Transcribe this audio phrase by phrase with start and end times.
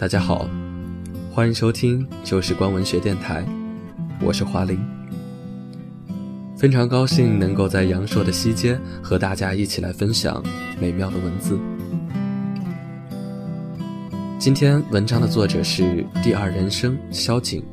[0.00, 0.48] 大家好，
[1.32, 3.44] 欢迎收听旧时光文学电台，
[4.22, 4.78] 我是华林。
[6.56, 10.40] 非常高兴能够在阳朔的西街和大家一起来分享
[10.80, 11.58] 美妙的文字。
[14.38, 17.64] 今天文章的作者是第二人生萧景，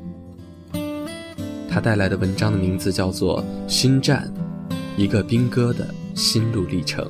[1.70, 4.28] 他带来的文章的名字叫做《新战》，
[4.98, 7.08] 一个兵哥的心路历程，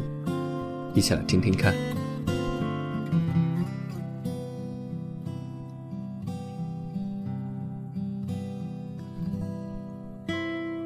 [0.93, 1.73] 一起来听听看。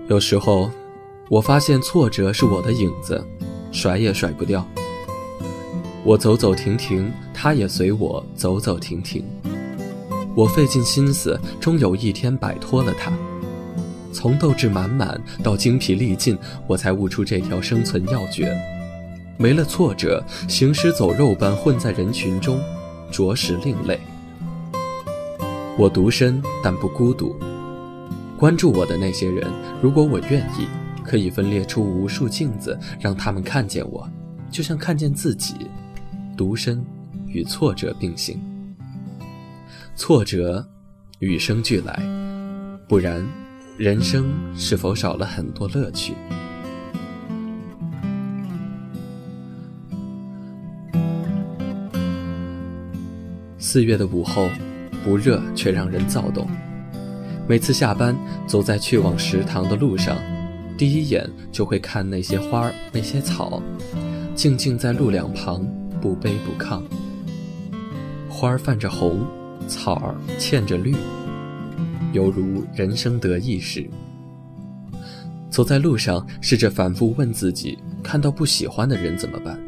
[0.09, 0.71] 有时候，
[1.29, 3.23] 我发现挫折是我的影子，
[3.71, 4.67] 甩也甩不掉。
[6.03, 9.23] 我走走停停，它也随我走走停停。
[10.35, 13.13] 我费尽心思，终有一天摆脱了它。
[14.11, 16.35] 从斗志满满到精疲力尽，
[16.65, 18.51] 我才悟出这条生存要诀：
[19.37, 22.59] 没了挫折，行尸走肉般混在人群中，
[23.11, 23.99] 着实另类。
[25.77, 27.35] 我独身，但不孤独。
[28.39, 29.51] 关注我的那些人，
[29.81, 30.65] 如果我愿意，
[31.03, 34.09] 可以分裂出无数镜子，让他们看见我，
[34.49, 35.67] 就像看见自己。
[36.37, 36.81] 独身
[37.27, 38.39] 与挫折并行，
[39.93, 40.65] 挫折
[41.19, 42.01] 与生俱来，
[42.87, 43.21] 不然
[43.77, 46.13] 人生是否少了很多乐趣？
[53.57, 54.47] 四月的午后，
[55.03, 56.47] 不热却让人躁动。
[57.49, 60.15] 每次下班，走在去往食堂的路上，
[60.77, 63.59] 第一眼就会看那些花儿、那些草，
[64.35, 65.65] 静静在路两旁，
[65.99, 66.79] 不卑不亢。
[68.29, 69.25] 花儿泛着红，
[69.67, 70.95] 草儿嵌着绿，
[72.13, 73.89] 犹如人生得意时。
[75.49, 79.59] 走在路上，试着反复问自己：看到不喜欢的人怎么办？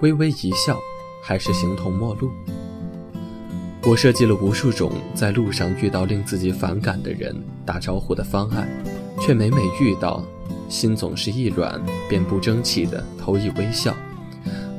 [0.00, 0.78] 微微一笑，
[1.22, 2.30] 还是形同陌路？
[3.86, 8.66] 我设计了无数种在路上遇到令自己反感的人打招呼的方案，
[9.20, 10.24] 却每每遇到，
[10.70, 13.94] 心总是一软，便不争气的投以微笑。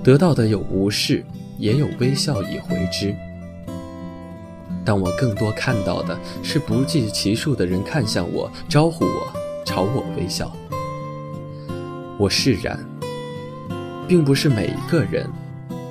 [0.03, 1.23] 得到的有无视，
[1.59, 3.15] 也有微笑以回之。
[4.83, 9.27] 但我更多看到的是不计其数的人看向我，招呼我，
[9.63, 10.51] 朝我微笑。
[12.17, 12.79] 我释然，
[14.07, 15.29] 并不是每一个人，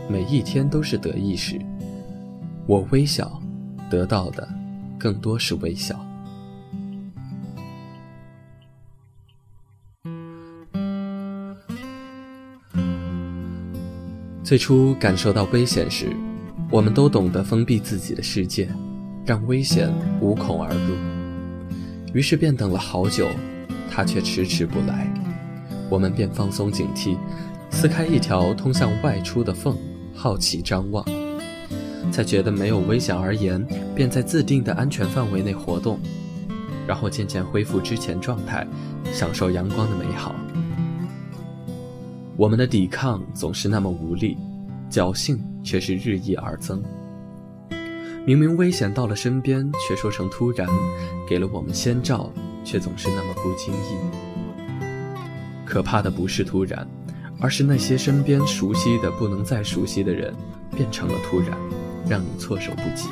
[0.08, 1.60] 每一天都是得意时。
[2.66, 3.40] 我微笑，
[3.90, 4.48] 得到的
[4.98, 5.94] 更多是微笑。
[14.42, 16.10] 最初感受到危险时，
[16.70, 18.68] 我们都懂得封闭自己的世界，
[19.26, 20.94] 让危险无孔而入。
[22.14, 23.28] 于是便等了好久，
[23.90, 25.06] 他却迟迟不来，
[25.90, 27.18] 我们便放松警惕，
[27.70, 29.76] 撕开一条通向外出的缝，
[30.14, 31.23] 好奇张望。
[32.10, 35.98] 才觉得没有危险而言，便在自定的安全范围内活动，
[36.86, 38.66] 然后渐渐恢复之前状态，
[39.12, 40.34] 享受阳光的美好。
[42.36, 44.36] 我们的抵抗总是那么无力，
[44.90, 46.82] 侥幸却是日益而增。
[48.26, 50.66] 明明危险到了身边，却说成突然，
[51.28, 52.32] 给了我们先兆，
[52.64, 53.98] 却总是那么不经意。
[55.64, 56.86] 可怕的不是突然，
[57.38, 60.34] 而是那些身边熟悉的不能再熟悉的人，
[60.74, 61.50] 变成了突然。
[62.08, 63.08] 让你措手不及。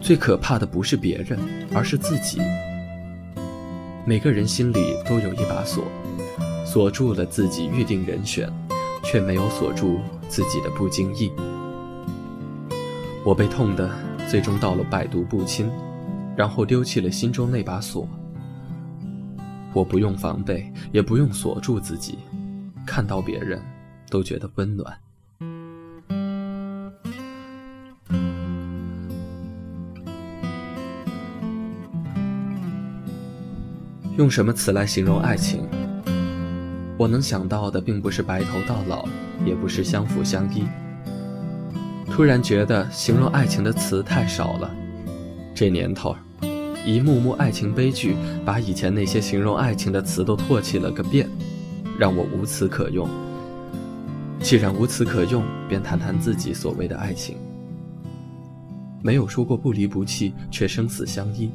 [0.00, 1.38] 最可怕的不是别人，
[1.72, 2.40] 而是自己。
[4.04, 5.84] 每个人心里都有一把锁，
[6.66, 8.52] 锁住了自己预定人选，
[9.04, 11.30] 却没有锁住自己的不经意。
[13.24, 13.88] 我被痛的，
[14.28, 15.70] 最终到了百毒不侵，
[16.36, 18.08] 然后丢弃了心中那把锁。
[19.72, 22.18] 我不用防备，也不用锁住自己，
[22.84, 23.62] 看到别人，
[24.10, 24.92] 都觉得温暖。
[34.18, 35.66] 用什么词来形容爱情？
[36.98, 39.08] 我能想到的并不是白头到老，
[39.46, 40.64] 也不是相辅相依。
[42.10, 44.70] 突然觉得形容爱情的词太少了。
[45.54, 46.14] 这年头，
[46.84, 48.14] 一幕幕爱情悲剧
[48.44, 51.26] 把以前那些形容爱情的词都唾弃了个遍，
[51.98, 53.08] 让我无词可用。
[54.40, 57.38] 既然无词可用，便谈谈自己所谓的爱情。
[59.02, 61.50] 没有说过不离不弃，却生死相依。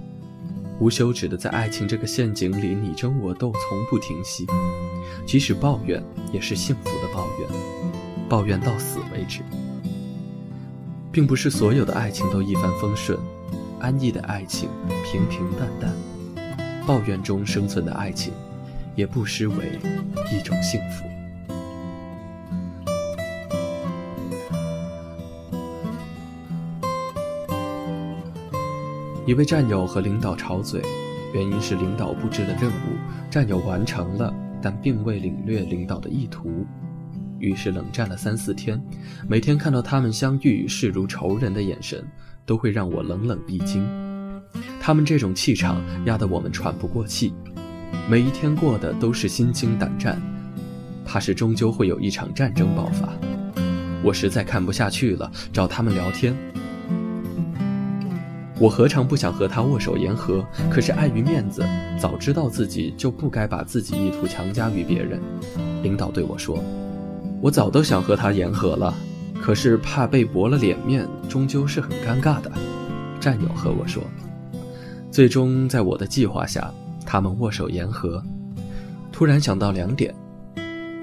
[0.80, 4.46] 无休止的在爱情这个陷阱里你争我斗，从不停息。
[5.26, 7.50] 即使抱怨，也是幸福的抱怨，
[8.30, 9.42] 抱怨到死为止。
[11.12, 13.18] 并不是所有的爱情都一帆风顺，
[13.80, 14.70] 安逸的爱情
[15.04, 18.32] 平平淡淡，抱怨中生存的爱情，
[18.96, 19.80] 也不失为
[20.32, 21.17] 一种幸福。
[29.28, 30.82] 一位战友和领导吵嘴，
[31.34, 32.96] 原因是领导布置了任务，
[33.30, 36.66] 战友完成了，但并未领略领导的意图，
[37.38, 38.82] 于是冷战了三四天。
[39.28, 42.02] 每天看到他们相遇视如仇人的眼神，
[42.46, 43.86] 都会让我冷冷一惊。
[44.80, 47.34] 他们这种气场压得我们喘不过气，
[48.10, 50.22] 每一天过的都是心惊胆战，
[51.04, 53.10] 怕是终究会有一场战争爆发。
[54.02, 56.34] 我实在看不下去了，找他们聊天。
[58.60, 60.44] 我何尝不想和他握手言和？
[60.68, 61.64] 可是碍于面子，
[62.00, 65.22] 早知道自己就不该把自己意图强加于别人。
[65.84, 66.64] 领导对我说
[67.40, 68.92] ：“我早都想和他言和了，
[69.40, 72.52] 可是怕被驳了脸面，终究是很尴尬的。”
[73.22, 74.04] 战友和我说。
[75.12, 76.74] 最终，在我的计划下，
[77.06, 78.22] 他们握手言和。
[79.12, 80.14] 突然想到两点：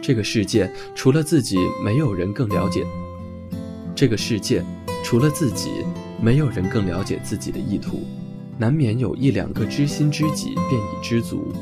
[0.02, 2.84] 这个世界除了自己，没有人更了解。
[3.94, 4.64] 这个世界
[5.04, 5.70] 除了自己。
[6.24, 8.02] 没有人更了解自己的意图，
[8.56, 11.52] 难免有一两个知心知己便已知足，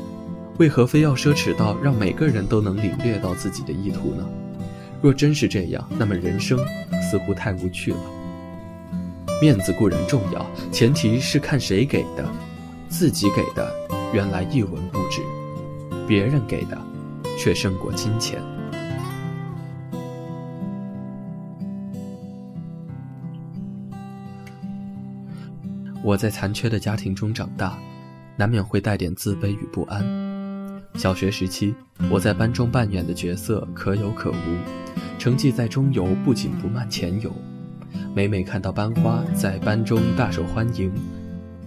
[0.57, 4.25] 为何非要奢侈到让每个人都能领略到自己的意图呢？
[5.01, 6.57] 若真是这样，那么人生
[7.01, 7.99] 似乎太无趣了。
[9.41, 12.25] 面子固然重要，前提是看谁给的，
[12.87, 13.69] 自己给的
[14.13, 15.21] 原来一文不值，
[16.07, 16.81] 别人给的
[17.37, 18.41] 却胜过金钱。
[26.03, 27.79] 我在残缺的家庭中长大，
[28.35, 30.03] 难免会带点自卑与不安。
[30.95, 31.73] 小学时期，
[32.11, 34.35] 我在班中扮演的角色可有可无，
[35.17, 37.31] 成绩在中游不紧不慢前游。
[38.13, 40.91] 每每看到班花在班中大受欢迎，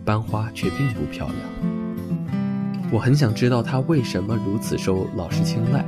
[0.05, 2.93] 班花却并不漂亮。
[2.93, 5.83] 我很想知道她为什么如此受老师青睐。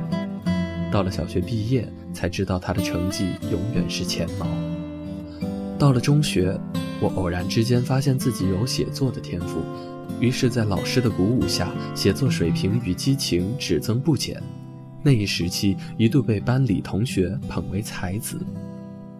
[0.91, 4.47] 到了小学毕业，才知道她的成绩永远是前茅。
[5.77, 6.59] 到了中学。
[7.01, 9.61] 我偶然之间发现自己有写作的天赋，
[10.19, 14.41] 于是，在老师的鼓舞下，写作水平与激情只增不减。
[15.01, 18.37] 那一时期，一度被班里同学捧为才子。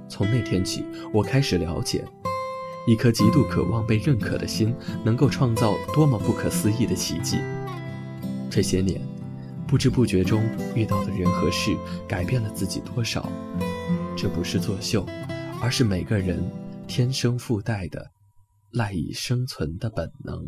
[0.09, 0.83] 从那天起，
[1.13, 2.03] 我开始了解，
[2.85, 7.37] 一颗极度渴望被认可的心，能够创造多么不可思议的奇迹。
[8.49, 8.99] 这些年，
[9.65, 10.43] 不知不觉中
[10.75, 11.77] 遇到的人和事，
[12.09, 13.31] 改变了自己多少？
[14.17, 15.05] 这不是作秀，
[15.61, 16.43] 而是每个人。
[16.89, 18.03] 天生附带的
[18.71, 20.43] 赖以生存的本能。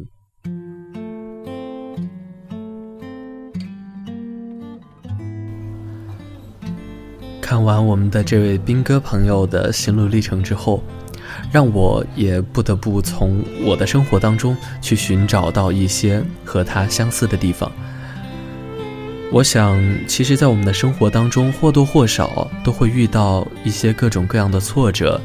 [7.39, 10.81] 看完我们的这位兵哥朋友的心路历程之后，
[11.51, 17.71] 让我也不得不从我的生活当中去寻找到一些和他相似的地方。
[19.31, 25.21] 我想，其实，在我们的生活当中，或多或少都会遇到一些各种各样的挫折。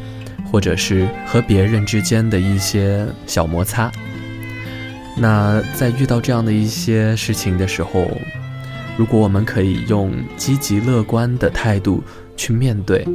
[0.57, 3.93] 或者是和别人之间的一些小摩擦。
[5.15, 8.11] 那在遇到这样的一些事情的时候，
[8.97, 12.03] 如果我们可以用积极乐观的态度
[12.39, 13.07] 去面对，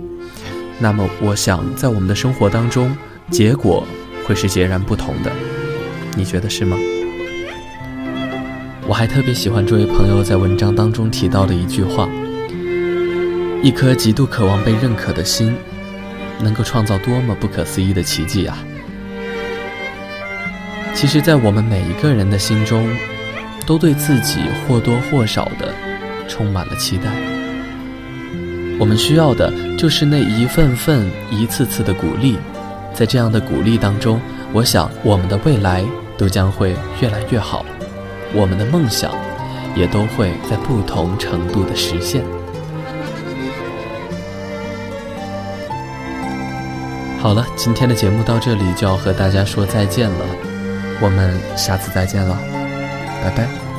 [0.77, 2.95] 那么我想在我们的生活当中，
[3.31, 3.87] 结果
[4.23, 5.31] 会是截然不同的。
[6.15, 6.77] 你觉得是吗？
[8.87, 12.07] 我还特别喜欢这位朋友在文章当中提到的一句话：
[13.63, 15.51] 一颗极度渴望被认可的心。
[16.41, 18.57] 能够创造多么不可思议的奇迹啊！
[20.93, 22.87] 其实，在我们每一个人的心中，
[23.65, 25.73] 都对自己或多或少的
[26.27, 27.05] 充满了期待。
[28.79, 32.37] 我们需要的就是那一份份、一次次的鼓励。
[32.93, 34.19] 在这样的鼓励当中，
[34.51, 35.83] 我想我们的未来
[36.17, 37.65] 都将会越来越好，
[38.33, 39.11] 我们的梦想
[39.75, 42.21] 也都会在不同程度的实现。
[47.21, 50.25] 好了，今天的节目到这里就要和大家说再见了，
[50.99, 52.35] 我们下次再见了，
[53.23, 53.70] 拜拜。